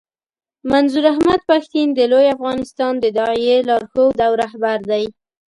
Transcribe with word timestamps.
منظور 0.71 1.05
احمد 1.13 1.39
پښتين 1.51 1.87
د 1.93 1.99
لوی 2.11 2.27
افغانستان 2.35 2.93
د 2.99 3.05
داعیې 3.17 3.57
لارښود 3.67 4.17
او 4.25 4.31
رهبر 4.41 4.77
دی. 4.91 5.05